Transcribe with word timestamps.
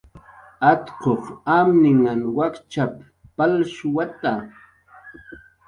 "Atquq 0.69 1.23
amninhan 1.57 2.21
wakchap"" 2.37 2.93
palshuwata" 3.35 4.33